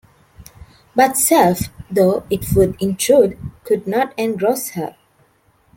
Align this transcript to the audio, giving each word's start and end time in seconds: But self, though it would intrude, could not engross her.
But 0.95 1.15
self, 1.15 1.59
though 1.91 2.23
it 2.31 2.55
would 2.55 2.75
intrude, 2.81 3.37
could 3.63 3.85
not 3.85 4.13
engross 4.17 4.69
her. 4.69 4.95